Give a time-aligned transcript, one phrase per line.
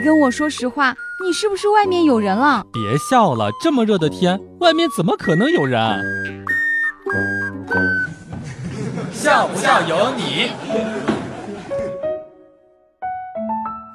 [0.00, 0.94] 跟我说实话，
[1.24, 2.64] 你是不是外面有人了？
[2.72, 6.44] 别笑了，这么热的天，外面怎么可能有人？
[9.12, 10.50] 笑不笑由你。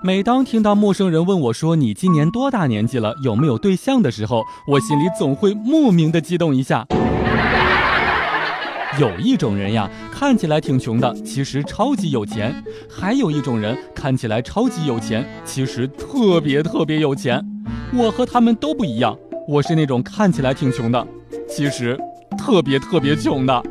[0.03, 6.85] 每当听到陌生人问我说“你今年多大年纪了，有没有对象”的时候，我心里总会莫名的激动一下。
[8.97, 12.51] 有一种人呀，看起来挺穷的，其实超级有钱；
[12.89, 17.43] 还有一种人看起来超级有钱，其实特别特别有钱。
[17.93, 19.17] 我和他们都不一样，
[19.49, 21.07] 我是那种看起来挺穷的，
[21.47, 21.99] 其实
[22.37, 23.63] 特别特别穷的。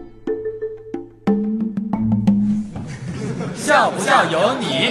[3.55, 4.91] 笑不笑由你。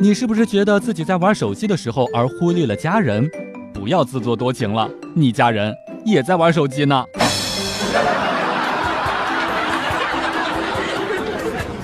[0.00, 3.28] 你是不是觉得自己在玩手机的时候而忽略了家人？
[3.72, 7.04] 不要自作多情了，你家人也在玩手机呢。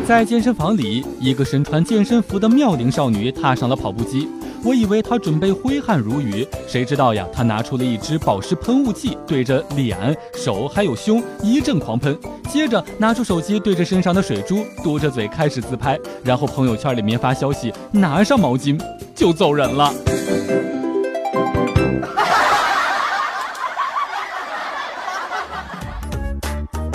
[0.07, 4.27] 在健身房里，一个身穿健身服的妙龄少女踏上了跑步机。
[4.65, 12.19] 我以为她准备挥汗如雨，谁知道呀，她拿出了一支保湿喷雾器，对着脸、手还有胸一阵狂喷。
[12.49, 18.81] 接着拿出手机，对着身上的水珠，嘟着嘴开始自拍，然后朋友圈里面发消息，拿上毛巾
[19.15, 19.93] 就走人了。